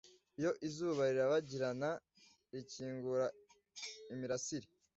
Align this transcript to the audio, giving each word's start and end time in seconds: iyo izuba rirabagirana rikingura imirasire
iyo 0.39 0.51
izuba 0.67 1.01
rirabagirana 1.09 1.89
rikingura 2.53 3.25
imirasire 4.13 4.67